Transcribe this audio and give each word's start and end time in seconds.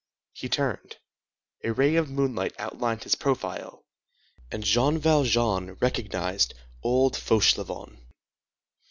He 0.33 0.49
turned. 0.49 0.95
A 1.63 1.71
ray 1.73 1.95
of 1.95 2.09
moonlight 2.09 2.55
outlined 2.57 3.03
his 3.03 3.13
profile, 3.13 3.85
and 4.49 4.63
Jean 4.63 4.97
Valjean 4.97 5.73
recognized 5.79 6.55
old 6.81 7.13
Fauchelevent. 7.15 7.99